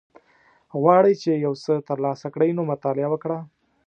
غواړی 0.81 1.13
چی 1.21 1.31
یوڅه 1.45 1.73
تر 1.87 1.97
لاسه 2.05 2.27
کړی 2.33 2.49
نو 2.57 2.61
مطالعه 2.71 3.07
وکړه 3.11 3.39